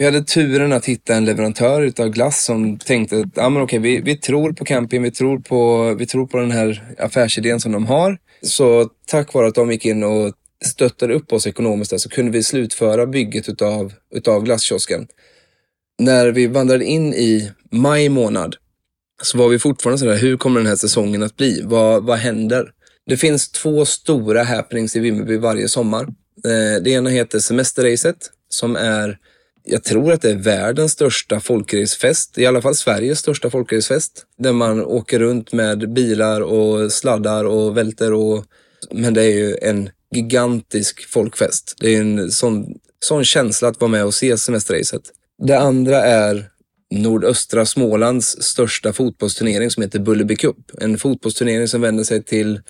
Vi 0.00 0.06
hade 0.06 0.22
turen 0.22 0.72
att 0.72 0.84
hitta 0.84 1.14
en 1.14 1.24
leverantör 1.24 1.82
utav 1.82 2.08
glass 2.08 2.44
som 2.44 2.78
tänkte 2.78 3.18
att 3.18 3.38
ah, 3.38 3.48
men 3.48 3.62
okej, 3.62 3.78
vi, 3.78 4.00
vi 4.00 4.16
tror 4.16 4.52
på 4.52 4.64
camping, 4.64 5.02
vi 5.02 5.10
tror 5.10 5.38
på, 5.38 5.94
vi 5.94 6.06
tror 6.06 6.26
på 6.26 6.38
den 6.38 6.50
här 6.50 6.94
affärsidén 6.98 7.60
som 7.60 7.72
de 7.72 7.86
har. 7.86 8.18
Så 8.42 8.90
tack 9.06 9.34
vare 9.34 9.48
att 9.48 9.54
de 9.54 9.70
gick 9.72 9.86
in 9.86 10.02
och 10.02 10.32
stöttade 10.64 11.14
upp 11.14 11.32
oss 11.32 11.46
ekonomiskt 11.46 11.90
där, 11.90 11.98
så 11.98 12.08
kunde 12.08 12.30
vi 12.30 12.42
slutföra 12.42 13.06
bygget 13.06 13.48
utav, 13.48 13.92
utav 14.14 14.42
glasskiosken. 14.42 15.06
När 15.98 16.28
vi 16.28 16.46
vandrade 16.46 16.84
in 16.84 17.14
i 17.14 17.50
maj 17.70 18.08
månad 18.08 18.56
så 19.22 19.38
var 19.38 19.48
vi 19.48 19.58
fortfarande 19.58 19.98
sådär, 19.98 20.16
hur 20.16 20.36
kommer 20.36 20.60
den 20.60 20.66
här 20.66 20.76
säsongen 20.76 21.22
att 21.22 21.36
bli? 21.36 21.62
Vad, 21.64 22.04
vad 22.04 22.18
händer? 22.18 22.70
Det 23.06 23.16
finns 23.16 23.50
två 23.50 23.84
stora 23.84 24.42
happenings 24.42 24.96
i 24.96 25.00
Vimmerby 25.00 25.36
varje 25.36 25.68
sommar. 25.68 26.02
Eh, 26.44 26.82
det 26.82 26.90
ena 26.90 27.10
heter 27.10 27.38
Semesterracet 27.38 28.30
som 28.48 28.76
är, 28.76 29.18
jag 29.64 29.84
tror 29.84 30.12
att 30.12 30.22
det 30.22 30.30
är 30.30 30.36
världens 30.36 30.92
största 30.92 31.40
folkracefest, 31.40 32.38
i 32.38 32.46
alla 32.46 32.62
fall 32.62 32.74
Sveriges 32.74 33.18
största 33.18 33.50
folkracefest. 33.50 34.26
Där 34.38 34.52
man 34.52 34.84
åker 34.84 35.18
runt 35.18 35.52
med 35.52 35.92
bilar 35.92 36.40
och 36.40 36.92
sladdar 36.92 37.44
och 37.44 37.76
välter 37.76 38.12
och, 38.12 38.44
men 38.90 39.14
det 39.14 39.22
är 39.22 39.30
ju 39.30 39.56
en 39.62 39.90
gigantisk 40.14 41.08
folkfest. 41.08 41.76
Det 41.80 41.94
är 41.94 42.00
en 42.00 42.30
sån, 42.30 42.66
sån 43.04 43.24
känsla 43.24 43.68
att 43.68 43.80
vara 43.80 43.90
med 43.90 44.04
och 44.04 44.14
se 44.14 44.38
semesterracet. 44.38 45.02
Det 45.42 45.58
andra 45.58 46.02
är 46.02 46.50
nordöstra 46.90 47.66
Smålands 47.66 48.42
största 48.42 48.92
fotbollsturnering 48.92 49.70
som 49.70 49.82
heter 49.82 49.98
Bullerby 49.98 50.36
Cup. 50.36 50.56
En 50.80 50.98
fotbollsturnering 50.98 51.68
som 51.68 51.80
vänder 51.80 52.04
sig 52.04 52.22
till 52.22 52.60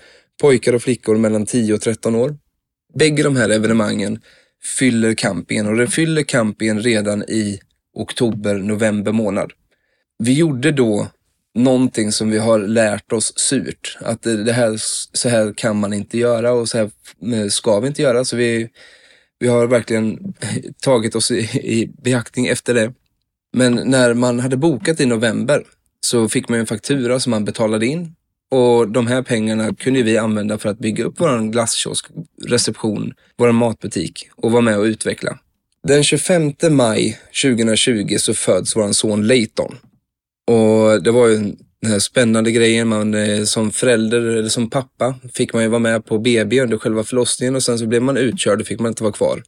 pojkar 0.41 0.73
och 0.73 0.81
flickor 0.81 1.17
mellan 1.17 1.45
10 1.45 1.73
och 1.73 1.81
13 1.81 2.15
år. 2.15 2.37
Bägge 2.93 3.23
de 3.23 3.35
här 3.35 3.49
evenemangen 3.49 4.19
fyller 4.79 5.13
campingen 5.13 5.67
och 5.67 5.77
den 5.77 5.87
fyller 5.87 6.23
campingen 6.23 6.81
redan 6.81 7.23
i 7.23 7.59
oktober, 7.93 8.55
november 8.55 9.11
månad. 9.11 9.51
Vi 10.19 10.33
gjorde 10.33 10.71
då 10.71 11.07
någonting 11.55 12.11
som 12.11 12.29
vi 12.29 12.37
har 12.37 12.59
lärt 12.59 13.11
oss 13.11 13.33
surt. 13.35 13.97
Att 14.01 14.21
det 14.21 14.53
här, 14.53 14.75
så 15.17 15.29
här 15.29 15.53
kan 15.53 15.79
man 15.79 15.93
inte 15.93 16.17
göra 16.17 16.51
och 16.51 16.69
så 16.69 16.77
här 16.77 16.89
ska 17.49 17.79
vi 17.79 17.87
inte 17.87 18.01
göra. 18.01 18.25
Så 18.25 18.35
vi, 18.35 18.69
vi 19.39 19.47
har 19.47 19.67
verkligen 19.67 20.33
tagit 20.81 21.15
oss 21.15 21.31
i, 21.31 21.39
i 21.63 21.91
beaktning 22.03 22.47
efter 22.47 22.73
det. 22.73 22.93
Men 23.53 23.75
när 23.85 24.13
man 24.13 24.39
hade 24.39 24.57
bokat 24.57 24.99
i 24.99 25.05
november 25.05 25.63
så 25.99 26.29
fick 26.29 26.49
man 26.49 26.59
en 26.59 26.65
faktura 26.67 27.19
som 27.19 27.31
man 27.31 27.45
betalade 27.45 27.85
in 27.85 28.15
och 28.51 28.87
de 28.87 29.07
här 29.07 29.21
pengarna 29.21 29.73
kunde 29.75 30.03
vi 30.03 30.17
använda 30.17 30.57
för 30.57 30.69
att 30.69 30.79
bygga 30.79 31.03
upp 31.03 31.15
vår 31.17 31.51
glasskiosk, 31.51 32.05
reception, 32.47 33.13
vår 33.37 33.51
matbutik 33.51 34.29
och 34.35 34.51
vara 34.51 34.61
med 34.61 34.77
och 34.77 34.83
utveckla. 34.83 35.37
Den 35.87 36.03
25 36.03 36.53
maj 36.69 37.19
2020 37.43 38.15
så 38.17 38.33
föds 38.33 38.75
vår 38.75 38.91
son 38.91 39.27
Leighton. 39.27 39.75
Och 40.47 41.03
det 41.03 41.11
var 41.11 41.27
ju 41.27 41.37
den 41.81 41.91
här 41.91 41.99
spännande 41.99 42.51
grejen. 42.51 42.87
Man, 42.87 43.13
eh, 43.13 43.43
som 43.43 43.71
förälder 43.71 44.21
eller 44.21 44.49
som 44.49 44.69
pappa 44.69 45.15
fick 45.33 45.53
man 45.53 45.63
ju 45.63 45.69
vara 45.69 45.79
med 45.79 46.05
på 46.05 46.19
BB 46.19 46.61
under 46.61 46.77
själva 46.77 47.03
förlossningen 47.03 47.55
och 47.55 47.63
sen 47.63 47.79
så 47.79 47.87
blev 47.87 48.01
man 48.01 48.17
utkörd 48.17 48.61
och 48.61 48.67
fick 48.67 48.79
man 48.79 48.89
inte 48.89 49.03
vara 49.03 49.13
kvar. 49.13 49.43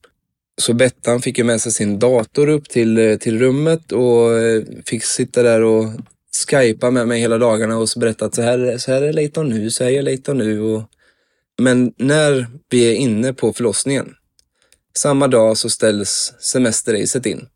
Så 0.61 0.73
Bettan 0.73 1.21
fick 1.21 1.37
ju 1.37 1.43
med 1.43 1.61
sig 1.61 1.71
sin 1.71 1.99
dator 1.99 2.49
upp 2.49 2.69
till, 2.69 2.97
eh, 2.97 3.15
till 3.15 3.39
rummet 3.39 3.91
och 3.91 4.39
eh, 4.39 4.63
fick 4.85 5.03
sitta 5.03 5.43
där 5.43 5.61
och 5.61 5.85
skypa 6.47 6.91
med 6.91 7.07
mig 7.07 7.19
hela 7.19 7.37
dagarna 7.37 7.77
och 7.77 7.89
så 7.89 7.99
berätta 7.99 8.25
att 8.25 8.35
så 8.35 8.41
här, 8.41 8.77
så 8.77 8.91
här 8.91 9.01
är 9.01 9.13
Leighton 9.13 9.49
nu, 9.49 9.71
så 9.71 9.83
här 9.83 9.91
är 9.91 10.01
Leighton 10.01 10.37
nu. 10.37 10.61
Och... 10.61 10.83
Men 11.61 11.93
när 11.97 12.47
vi 12.69 12.91
är 12.91 12.95
inne 12.95 13.33
på 13.33 13.53
förlossningen, 13.53 14.13
samma 14.97 15.27
dag 15.27 15.57
så 15.57 15.69
ställs 15.69 16.33
semesterracet 16.39 17.25
in. 17.25 17.47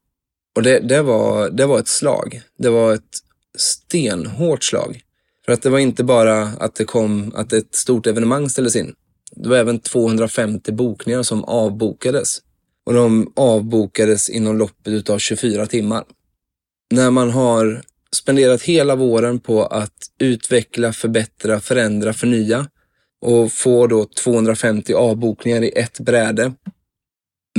Och 0.55 0.63
det, 0.63 0.79
det, 0.79 1.01
var, 1.01 1.49
det 1.49 1.65
var 1.65 1.79
ett 1.79 1.87
slag. 1.87 2.41
Det 2.57 2.69
var 2.69 2.93
ett 2.93 3.17
stenhårt 3.57 4.63
slag. 4.63 5.01
För 5.45 5.51
att 5.53 5.61
det 5.61 5.69
var 5.69 5.79
inte 5.79 6.03
bara 6.03 6.41
att 6.43 6.75
det 6.75 6.85
kom, 6.85 7.31
att 7.35 7.53
ett 7.53 7.75
stort 7.75 8.07
evenemang 8.07 8.49
ställdes 8.49 8.75
in. 8.75 8.95
Det 9.31 9.49
var 9.49 9.57
även 9.57 9.79
250 9.79 10.71
bokningar 10.71 11.23
som 11.23 11.43
avbokades. 11.43 12.41
Och 12.85 12.93
de 12.93 13.33
avbokades 13.35 14.29
inom 14.29 14.57
loppet 14.57 15.09
av 15.09 15.19
24 15.19 15.65
timmar. 15.65 16.03
När 16.91 17.11
man 17.11 17.29
har 17.29 17.81
spenderat 18.17 18.61
hela 18.61 18.95
våren 18.95 19.39
på 19.39 19.65
att 19.65 20.11
utveckla, 20.19 20.93
förbättra, 20.93 21.59
förändra, 21.59 22.13
förnya 22.13 22.67
och 23.21 23.51
få 23.51 23.87
då 23.87 24.05
250 24.05 24.93
avbokningar 24.93 25.61
i 25.61 25.69
ett 25.69 25.99
bräde. 25.99 26.53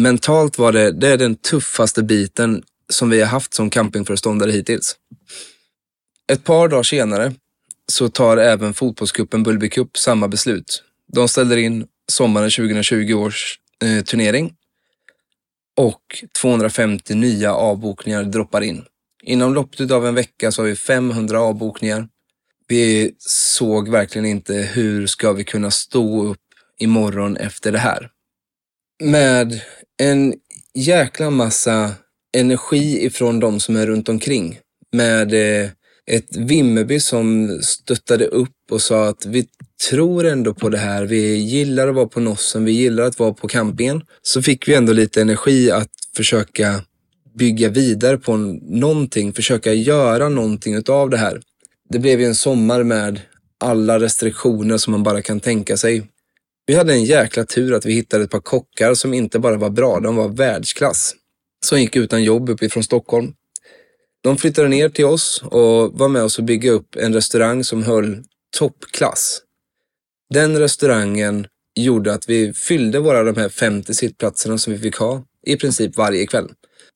Mentalt 0.00 0.58
var 0.58 0.72
det, 0.72 0.92
det 0.92 1.08
är 1.08 1.16
den 1.16 1.36
tuffaste 1.36 2.02
biten 2.02 2.62
som 2.88 3.10
vi 3.10 3.20
har 3.20 3.26
haft 3.26 3.54
som 3.54 3.70
campingföreståndare 3.70 4.50
hittills. 4.50 4.96
Ett 6.32 6.44
par 6.44 6.68
dagar 6.68 6.82
senare 6.82 7.34
så 7.86 8.08
tar 8.08 8.36
även 8.36 8.74
fotbollscupen 8.74 9.42
Bullby 9.42 9.68
Cup 9.68 9.96
samma 9.96 10.28
beslut. 10.28 10.82
De 11.12 11.28
ställer 11.28 11.56
in 11.56 11.86
sommaren 12.08 12.50
2020 12.50 13.14
års 13.14 13.58
eh, 13.82 14.04
turnering 14.04 14.54
och 15.76 16.24
250 16.40 17.14
nya 17.14 17.54
avbokningar 17.54 18.24
droppar 18.24 18.60
in. 18.60 18.84
Inom 19.28 19.54
loppet 19.54 19.90
av 19.90 20.06
en 20.06 20.14
vecka 20.14 20.52
så 20.52 20.62
har 20.62 20.66
vi 20.66 20.76
500 20.76 21.40
avbokningar. 21.40 22.08
Vi 22.68 23.14
såg 23.18 23.88
verkligen 23.88 24.26
inte 24.26 24.54
hur 24.54 25.06
ska 25.06 25.32
vi 25.32 25.44
kunna 25.44 25.70
stå 25.70 26.24
upp 26.24 26.38
imorgon 26.78 27.36
efter 27.36 27.72
det 27.72 27.78
här. 27.78 28.10
Med 29.02 29.60
en 30.02 30.34
jäkla 30.74 31.30
massa 31.30 31.92
energi 32.36 33.06
ifrån 33.06 33.40
de 33.40 33.60
som 33.60 33.76
är 33.76 33.86
runt 33.86 34.08
omkring. 34.08 34.58
Med 34.92 35.34
eh, 35.34 35.70
ett 36.10 36.36
Vimmerby 36.36 37.00
som 37.00 37.58
stöttade 37.62 38.26
upp 38.26 38.56
och 38.70 38.82
sa 38.82 39.08
att 39.08 39.26
vi 39.26 39.46
tror 39.90 40.26
ändå 40.26 40.54
på 40.54 40.68
det 40.68 40.78
här. 40.78 41.04
Vi 41.04 41.36
gillar 41.36 41.88
att 41.88 41.94
vara 41.94 42.08
på 42.08 42.20
Nossen, 42.20 42.64
vi 42.64 42.72
gillar 42.72 43.04
att 43.04 43.18
vara 43.18 43.32
på 43.32 43.48
campingen. 43.48 44.02
Så 44.22 44.42
fick 44.42 44.68
vi 44.68 44.74
ändå 44.74 44.92
lite 44.92 45.20
energi 45.20 45.70
att 45.70 45.90
försöka 46.16 46.82
bygga 47.38 47.68
vidare 47.68 48.18
på 48.18 48.36
någonting, 48.62 49.32
försöka 49.32 49.72
göra 49.72 50.28
någonting 50.28 50.74
utav 50.74 51.10
det 51.10 51.16
här. 51.16 51.40
Det 51.90 51.98
blev 51.98 52.20
ju 52.20 52.26
en 52.26 52.34
sommar 52.34 52.82
med 52.82 53.20
alla 53.60 54.00
restriktioner 54.00 54.76
som 54.78 54.90
man 54.90 55.02
bara 55.02 55.22
kan 55.22 55.40
tänka 55.40 55.76
sig. 55.76 56.06
Vi 56.66 56.74
hade 56.74 56.92
en 56.92 57.04
jäkla 57.04 57.44
tur 57.44 57.74
att 57.74 57.86
vi 57.86 57.92
hittade 57.92 58.24
ett 58.24 58.30
par 58.30 58.40
kockar 58.40 58.94
som 58.94 59.14
inte 59.14 59.38
bara 59.38 59.56
var 59.56 59.70
bra, 59.70 60.00
de 60.00 60.16
var 60.16 60.28
världsklass. 60.28 61.14
Som 61.66 61.80
gick 61.80 61.96
utan 61.96 62.24
jobb 62.24 62.48
uppifrån 62.48 62.82
Stockholm. 62.82 63.32
De 64.22 64.36
flyttade 64.36 64.68
ner 64.68 64.88
till 64.88 65.04
oss 65.04 65.42
och 65.44 65.98
var 65.98 66.08
med 66.08 66.22
oss 66.22 66.38
och 66.38 66.44
bygga 66.44 66.70
upp 66.70 66.96
en 66.96 67.14
restaurang 67.14 67.64
som 67.64 67.82
höll 67.82 68.22
toppklass. 68.56 69.42
Den 70.34 70.58
restaurangen 70.58 71.46
gjorde 71.78 72.14
att 72.14 72.28
vi 72.28 72.52
fyllde 72.52 72.98
våra 72.98 73.22
de 73.22 73.36
här 73.36 73.48
50 73.48 73.94
sittplatserna 73.94 74.58
som 74.58 74.72
vi 74.72 74.78
fick 74.78 74.96
ha 74.96 75.24
i 75.46 75.56
princip 75.56 75.96
varje 75.96 76.26
kväll. 76.26 76.48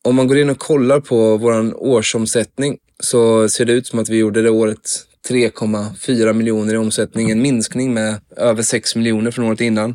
Om 0.04 0.16
man 0.16 0.28
går 0.28 0.38
in 0.38 0.50
och 0.50 0.58
kollar 0.58 1.00
på 1.00 1.36
vår 1.36 1.82
årsomsättning 1.82 2.78
så 3.00 3.48
ser 3.48 3.64
det 3.64 3.72
ut 3.72 3.86
som 3.86 3.98
att 3.98 4.08
vi 4.08 4.16
gjorde 4.16 4.42
det 4.42 4.50
året 4.50 5.06
3,4 5.28 6.32
miljoner 6.32 6.74
i 6.74 6.76
omsättning, 6.76 7.30
en 7.30 7.42
minskning 7.42 7.94
med 7.94 8.20
över 8.36 8.62
6 8.62 8.96
miljoner 8.96 9.30
från 9.30 9.44
året 9.44 9.60
innan. 9.60 9.94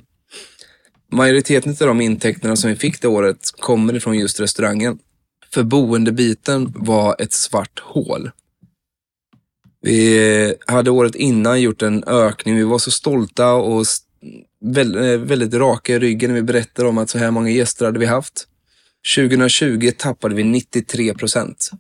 Majoriteten 1.12 1.72
av 1.72 1.88
de 1.88 2.02
intäkterna 2.02 2.56
som 2.56 2.70
vi 2.70 2.76
fick 2.76 3.02
det 3.02 3.08
året 3.08 3.38
kommer 3.60 3.96
ifrån 3.96 4.18
just 4.18 4.40
restaurangen. 4.40 5.00
För 5.54 5.64
boendebiten 5.64 6.74
var 6.76 7.16
ett 7.20 7.34
svart 7.34 7.80
hål. 7.80 8.32
Vi 9.82 10.56
hade 10.68 10.92
året 10.92 11.16
innan 11.16 11.62
gjort 11.62 11.82
en 11.82 12.04
ökning. 12.04 12.56
Vi 12.56 12.64
var 12.64 12.78
så 12.78 12.92
stolta 12.92 13.54
och 13.54 13.86
väldigt 15.26 15.54
raka 15.54 15.94
i 15.94 16.00
ryggen 16.00 16.30
när 16.30 16.36
vi 16.36 16.42
berättade 16.42 16.90
om 16.90 16.98
att 16.98 17.10
så 17.10 17.18
här 17.18 17.32
många 17.32 17.50
gäster 17.50 17.86
hade 17.86 18.00
vi 18.00 18.06
haft. 18.06 18.48
2020 19.16 19.92
tappade 19.98 20.36
vi 20.36 20.44
93 20.44 21.14
procent. 21.14 21.72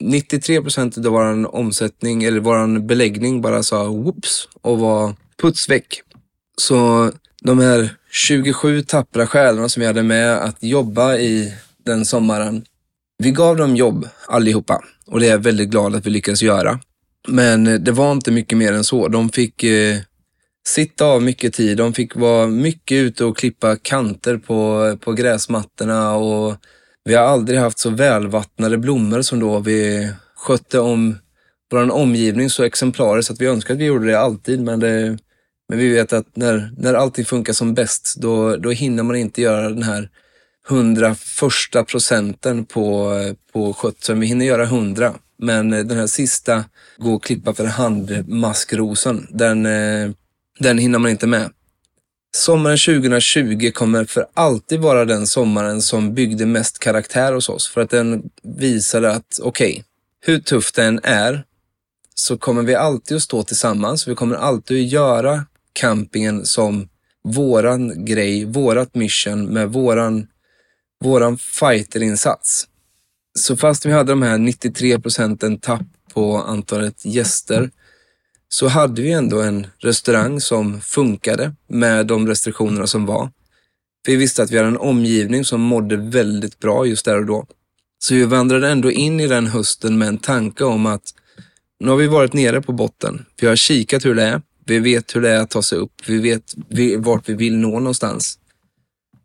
93 0.00 0.62
procent 0.62 0.98
av 0.98 1.04
vår 1.04 1.54
omsättning 1.54 2.24
eller 2.24 2.40
vår 2.40 2.78
beläggning 2.78 3.40
bara 3.40 3.62
sa 3.62 3.84
whoops 3.84 4.48
och 4.62 4.78
var 4.78 5.14
puts 5.42 5.68
väck. 5.68 6.02
Så 6.60 7.10
de 7.42 7.58
här 7.58 7.90
27 8.10 8.82
tappra 8.82 9.26
själarna 9.26 9.68
som 9.68 9.80
vi 9.80 9.86
hade 9.86 10.02
med 10.02 10.36
att 10.36 10.62
jobba 10.62 11.16
i 11.16 11.54
den 11.84 12.04
sommaren. 12.04 12.64
Vi 13.18 13.30
gav 13.30 13.56
dem 13.56 13.76
jobb 13.76 14.08
allihopa 14.28 14.84
och 15.06 15.20
det 15.20 15.26
är 15.26 15.30
jag 15.30 15.38
väldigt 15.38 15.68
glad 15.68 15.94
att 15.94 16.06
vi 16.06 16.10
lyckades 16.10 16.42
göra. 16.42 16.80
Men 17.28 17.84
det 17.84 17.92
var 17.92 18.12
inte 18.12 18.30
mycket 18.30 18.58
mer 18.58 18.72
än 18.72 18.84
så. 18.84 19.08
De 19.08 19.28
fick 19.28 19.64
eh, 19.64 19.96
sitta 20.66 21.04
av 21.04 21.22
mycket 21.22 21.54
tid. 21.54 21.78
De 21.78 21.92
fick 21.92 22.16
vara 22.16 22.46
mycket 22.46 22.96
ute 22.96 23.24
och 23.24 23.36
klippa 23.36 23.76
kanter 23.76 24.36
på, 24.36 24.96
på 25.00 25.12
gräsmattorna 25.12 26.14
och 26.14 26.56
vi 27.04 27.14
har 27.14 27.24
aldrig 27.24 27.58
haft 27.58 27.78
så 27.78 27.90
välvattnade 27.90 28.78
blommor 28.78 29.22
som 29.22 29.40
då. 29.40 29.58
Vi 29.58 30.10
skötte 30.36 30.78
om 30.78 31.18
vår 31.70 31.90
omgivning 31.90 32.50
så 32.50 32.62
exemplariskt 32.64 33.30
att 33.30 33.40
vi 33.40 33.46
önskar 33.46 33.74
att 33.74 33.80
vi 33.80 33.84
gjorde 33.84 34.06
det 34.06 34.20
alltid, 34.20 34.60
men, 34.60 34.80
det, 34.80 35.18
men 35.68 35.78
vi 35.78 35.88
vet 35.88 36.12
att 36.12 36.36
när, 36.36 36.70
när 36.78 36.94
allting 36.94 37.24
funkar 37.24 37.52
som 37.52 37.74
bäst, 37.74 38.14
då, 38.16 38.56
då 38.56 38.70
hinner 38.70 39.02
man 39.02 39.16
inte 39.16 39.42
göra 39.42 39.68
den 39.68 39.82
här 39.82 40.10
hundra 40.68 41.14
första 41.14 41.84
procenten 41.84 42.64
på, 42.64 43.12
på 43.52 43.72
skötseln. 43.72 44.20
Vi 44.20 44.26
hinner 44.26 44.46
göra 44.46 44.66
hundra, 44.66 45.14
men 45.38 45.70
den 45.70 45.98
här 45.98 46.06
sista, 46.06 46.64
gå 46.98 47.14
och 47.14 47.24
klippa 47.24 47.54
för 47.54 47.64
handmaskrosen, 47.64 49.26
den, 49.30 49.66
eh, 49.66 50.10
den 50.58 50.78
hinner 50.78 50.98
man 50.98 51.10
inte 51.10 51.26
med. 51.26 51.50
Sommaren 52.36 52.78
2020 52.78 53.70
kommer 53.74 54.04
för 54.04 54.26
alltid 54.34 54.80
vara 54.80 55.04
den 55.04 55.26
sommaren 55.26 55.82
som 55.82 56.14
byggde 56.14 56.46
mest 56.46 56.78
karaktär 56.78 57.32
hos 57.32 57.48
oss. 57.48 57.68
För 57.68 57.80
att 57.80 57.90
den 57.90 58.22
visade 58.42 59.10
att, 59.10 59.38
okej, 59.42 59.70
okay, 59.70 59.82
hur 60.20 60.38
tufft 60.38 60.74
det 60.74 60.84
än 60.84 61.00
är, 61.02 61.44
så 62.14 62.38
kommer 62.38 62.62
vi 62.62 62.74
alltid 62.74 63.16
att 63.16 63.22
stå 63.22 63.42
tillsammans. 63.42 64.08
Vi 64.08 64.14
kommer 64.14 64.36
alltid 64.36 64.84
att 64.84 64.92
göra 64.92 65.46
campingen 65.72 66.46
som 66.46 66.88
våran 67.24 68.04
grej, 68.04 68.44
vårat 68.44 68.94
mission 68.94 69.46
med 69.46 69.72
våran, 69.72 70.26
våran 71.04 71.38
fighterinsats. 71.38 72.68
Så 73.38 73.56
fast 73.56 73.86
vi 73.86 73.92
hade 73.92 74.12
de 74.12 74.22
här 74.22 74.38
93 74.38 75.00
procenten 75.00 75.58
tapp 75.58 75.82
på 76.14 76.36
antalet 76.36 77.04
gäster 77.04 77.70
så 78.48 78.68
hade 78.68 79.02
vi 79.02 79.12
ändå 79.12 79.42
en 79.42 79.66
restaurang 79.78 80.40
som 80.40 80.80
funkade 80.80 81.54
med 81.68 82.06
de 82.06 82.28
restriktionerna 82.28 82.86
som 82.86 83.06
var. 83.06 83.30
Vi 84.06 84.16
visste 84.16 84.42
att 84.42 84.50
vi 84.50 84.56
hade 84.56 84.68
en 84.68 84.76
omgivning 84.76 85.44
som 85.44 85.60
mådde 85.60 85.96
väldigt 85.96 86.58
bra 86.58 86.86
just 86.86 87.04
där 87.04 87.18
och 87.18 87.26
då. 87.26 87.46
Så 87.98 88.14
vi 88.14 88.24
vandrade 88.24 88.68
ändå 88.68 88.90
in 88.90 89.20
i 89.20 89.26
den 89.26 89.46
hösten 89.46 89.98
med 89.98 90.08
en 90.08 90.18
tanke 90.18 90.64
om 90.64 90.86
att 90.86 91.14
nu 91.80 91.90
har 91.90 91.96
vi 91.96 92.06
varit 92.06 92.32
nere 92.32 92.62
på 92.62 92.72
botten. 92.72 93.24
Vi 93.40 93.46
har 93.46 93.56
kikat 93.56 94.04
hur 94.04 94.14
det 94.14 94.22
är. 94.22 94.42
Vi 94.64 94.78
vet 94.78 95.16
hur 95.16 95.20
det 95.20 95.30
är 95.30 95.40
att 95.40 95.50
ta 95.50 95.62
sig 95.62 95.78
upp. 95.78 95.92
Vi 96.06 96.18
vet 96.18 96.54
vart 96.98 97.28
vi 97.28 97.34
vill 97.34 97.56
nå 97.56 97.70
någonstans. 97.70 98.38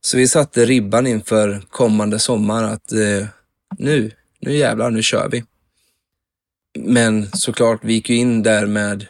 Så 0.02 0.18
vi 0.18 0.28
satte 0.28 0.66
ribban 0.66 1.08
inför 1.08 1.62
kommande 1.70 2.20
sommar 2.20 2.64
att 2.64 2.92
eh, 2.92 3.28
nu, 3.78 4.12
nu 4.40 4.58
jävlar, 4.58 4.90
nu 4.90 5.04
kör 5.04 5.30
vi. 5.30 5.44
Men 6.80 7.28
såklart, 7.34 7.80
vi 7.84 7.94
gick 7.94 8.10
ju 8.10 8.16
in 8.16 8.44
där 8.44 8.66
med 8.66 9.06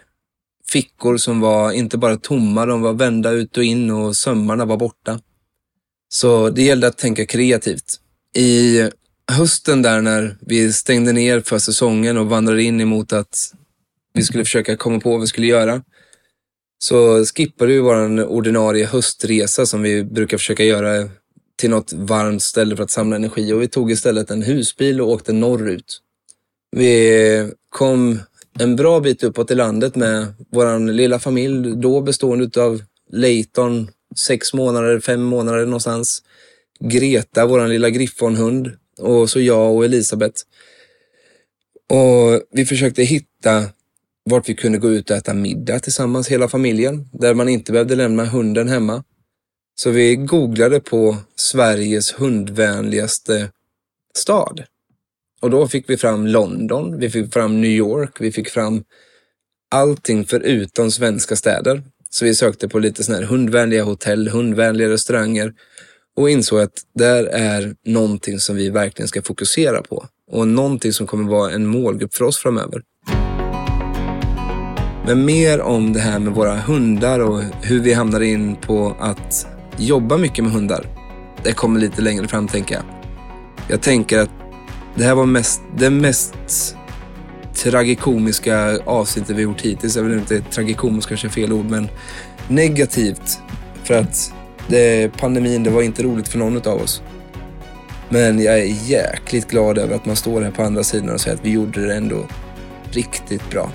fickor 0.67 1.17
som 1.17 1.39
var 1.39 1.71
inte 1.71 1.97
bara 1.97 2.17
tomma, 2.17 2.65
de 2.65 2.81
var 2.81 2.93
vända 2.93 3.31
ut 3.31 3.57
och 3.57 3.63
in 3.63 3.91
och 3.91 4.15
sömmarna 4.15 4.65
var 4.65 4.77
borta. 4.77 5.19
Så 6.09 6.49
det 6.49 6.63
gällde 6.63 6.87
att 6.87 6.97
tänka 6.97 7.25
kreativt. 7.25 7.99
I 8.35 8.81
hösten 9.31 9.81
där 9.81 10.01
när 10.01 10.37
vi 10.41 10.73
stängde 10.73 11.11
ner 11.11 11.41
för 11.41 11.57
säsongen 11.57 12.17
och 12.17 12.29
vandrade 12.29 12.63
in 12.63 12.81
emot 12.81 13.13
att 13.13 13.53
vi 14.13 14.23
skulle 14.23 14.45
försöka 14.45 14.77
komma 14.77 14.99
på 14.99 15.11
vad 15.11 15.21
vi 15.21 15.27
skulle 15.27 15.47
göra, 15.47 15.83
så 16.79 17.25
skippade 17.25 17.71
vi 17.71 17.79
vår 17.79 18.25
ordinarie 18.25 18.85
höstresa 18.85 19.65
som 19.65 19.81
vi 19.81 20.03
brukar 20.03 20.37
försöka 20.37 20.63
göra 20.63 21.09
till 21.57 21.69
något 21.69 21.93
varmt 21.93 22.43
ställe 22.43 22.75
för 22.75 22.83
att 22.83 22.91
samla 22.91 23.15
energi 23.15 23.53
och 23.53 23.61
vi 23.61 23.67
tog 23.67 23.91
istället 23.91 24.31
en 24.31 24.41
husbil 24.41 25.01
och 25.01 25.09
åkte 25.09 25.33
norrut. 25.33 26.01
Vi 26.71 27.51
kom 27.69 28.19
en 28.59 28.75
bra 28.75 28.99
bit 28.99 29.23
uppåt 29.23 29.51
i 29.51 29.55
landet 29.55 29.95
med 29.95 30.33
vår 30.51 30.91
lilla 30.91 31.19
familj, 31.19 31.75
då 31.75 32.01
bestående 32.01 32.61
av 32.61 32.81
Leighton, 33.11 33.87
sex 34.27 34.53
månader, 34.53 34.99
fem 34.99 35.21
månader 35.21 35.65
någonstans. 35.65 36.23
Greta, 36.79 37.45
vår 37.45 37.67
lilla 37.67 37.89
griffonhund 37.89 38.71
och 38.99 39.29
så 39.29 39.39
jag 39.39 39.75
och 39.75 39.85
Elisabeth. 39.85 40.41
Och 41.89 42.41
vi 42.51 42.65
försökte 42.65 43.03
hitta 43.03 43.63
vart 44.23 44.49
vi 44.49 44.55
kunde 44.55 44.77
gå 44.77 44.89
ut 44.89 45.09
och 45.09 45.17
äta 45.17 45.33
middag 45.33 45.79
tillsammans, 45.79 46.27
hela 46.27 46.47
familjen, 46.47 47.09
där 47.13 47.33
man 47.33 47.49
inte 47.49 47.71
behövde 47.71 47.95
lämna 47.95 48.25
hunden 48.25 48.69
hemma. 48.69 49.03
Så 49.75 49.89
vi 49.89 50.15
googlade 50.15 50.79
på 50.79 51.17
Sveriges 51.35 52.19
hundvänligaste 52.19 53.49
stad. 54.15 54.63
Och 55.41 55.49
då 55.49 55.67
fick 55.67 55.89
vi 55.89 55.97
fram 55.97 56.27
London, 56.27 56.99
vi 56.99 57.09
fick 57.09 57.33
fram 57.33 57.61
New 57.61 57.71
York, 57.71 58.17
vi 58.19 58.31
fick 58.31 58.49
fram 58.49 58.83
allting 59.71 60.25
förutom 60.25 60.91
svenska 60.91 61.35
städer. 61.35 61.83
Så 62.09 62.25
vi 62.25 62.35
sökte 62.35 62.67
på 62.67 62.79
lite 62.79 63.03
sådana 63.03 63.21
här 63.21 63.29
hundvänliga 63.29 63.83
hotell, 63.83 64.27
hundvänliga 64.27 64.89
restauranger 64.89 65.53
och 66.15 66.29
insåg 66.29 66.59
att 66.59 66.81
där 66.95 67.23
är 67.23 67.75
någonting 67.85 68.39
som 68.39 68.55
vi 68.55 68.69
verkligen 68.69 69.07
ska 69.07 69.21
fokusera 69.21 69.81
på 69.81 70.05
och 70.31 70.47
någonting 70.47 70.93
som 70.93 71.07
kommer 71.07 71.29
vara 71.29 71.51
en 71.51 71.65
målgrupp 71.65 72.13
för 72.13 72.25
oss 72.25 72.37
framöver. 72.37 72.81
Men 75.05 75.25
mer 75.25 75.61
om 75.61 75.93
det 75.93 75.99
här 75.99 76.19
med 76.19 76.33
våra 76.33 76.55
hundar 76.55 77.19
och 77.19 77.41
hur 77.61 77.79
vi 77.79 77.93
hamnar 77.93 78.21
in 78.21 78.55
på 78.55 78.95
att 78.99 79.47
jobba 79.77 80.17
mycket 80.17 80.43
med 80.43 80.53
hundar. 80.53 80.85
Det 81.43 81.53
kommer 81.53 81.79
lite 81.79 82.01
längre 82.01 82.27
fram 82.27 82.47
tänker 82.47 82.75
jag. 82.75 82.83
Jag 83.69 83.81
tänker 83.81 84.19
att 84.19 84.40
det 84.95 85.03
här 85.03 85.15
var 85.15 85.25
mest, 85.25 85.61
det 85.77 85.89
mest 85.89 86.75
tragikomiska 87.53 88.79
avsnittet 88.85 89.35
vi 89.35 89.41
gjort 89.41 89.61
hittills. 89.61 89.95
Jag 89.95 90.03
vet 90.03 90.19
inte, 90.19 90.41
tragikomiskt 90.51 91.07
kanske 91.09 91.27
är 91.27 91.29
fel 91.29 91.53
ord, 91.53 91.65
men 91.65 91.89
negativt. 92.47 93.39
För 93.83 93.93
att 93.93 94.33
det, 94.67 95.11
pandemin, 95.17 95.63
det 95.63 95.69
var 95.69 95.81
inte 95.81 96.03
roligt 96.03 96.27
för 96.27 96.39
någon 96.39 96.57
av 96.57 96.81
oss. 96.81 97.01
Men 98.09 98.41
jag 98.41 98.59
är 98.59 98.89
jäkligt 98.89 99.49
glad 99.49 99.77
över 99.77 99.95
att 99.95 100.05
man 100.05 100.15
står 100.15 100.41
här 100.41 100.51
på 100.51 100.63
andra 100.63 100.83
sidan 100.83 101.09
och 101.09 101.21
säger 101.21 101.37
att 101.37 101.45
vi 101.45 101.49
gjorde 101.49 101.87
det 101.87 101.95
ändå 101.95 102.27
riktigt 102.91 103.49
bra. 103.49 103.71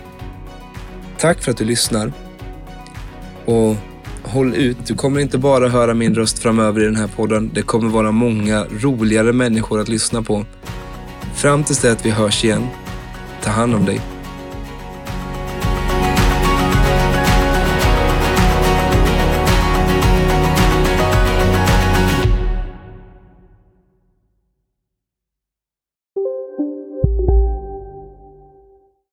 Tack 1.19 1.43
för 1.43 1.51
att 1.51 1.57
du 1.57 1.65
lyssnar. 1.65 2.13
Och 3.45 3.77
håll 4.23 4.55
ut. 4.55 4.77
Du 4.87 4.95
kommer 4.95 5.21
inte 5.21 5.39
bara 5.39 5.69
höra 5.69 5.95
min 5.95 6.15
röst 6.15 6.39
framöver 6.39 6.81
i 6.81 6.85
den 6.85 6.97
här 6.97 7.11
podden. 7.17 7.51
Det 7.55 7.63
kommer 7.63 7.89
vara 7.89 8.13
många 8.13 8.65
roligare 8.65 9.33
människor 9.33 9.81
att 9.81 9.89
lyssna 9.89 10.23
på. 10.23 10.45
Fram 11.37 11.65
tills 11.65 11.81
det 11.81 11.93
att 11.93 12.07
vi 12.07 12.11
hörs 12.11 12.45
igen, 12.45 12.69
ta 13.43 13.51
hand 13.51 13.75
om 13.75 13.85
dig. 13.85 14.01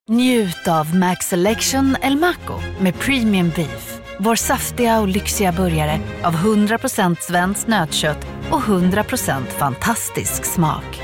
Njut 0.08 0.68
av 0.68 0.96
Max 0.96 1.26
Selection 1.26 1.96
El 2.02 2.16
Maco 2.16 2.60
med 2.80 2.98
Premium 2.98 3.50
Beef. 3.56 4.00
Vår 4.18 4.36
saftiga 4.36 5.00
och 5.00 5.08
lyxiga 5.08 5.52
burgare 5.52 6.00
av 6.22 6.34
100% 6.34 7.16
svenskt 7.20 7.68
nötkött 7.68 8.26
och 8.50 8.60
100% 8.60 9.46
fantastisk 9.46 10.44
smak. 10.44 11.03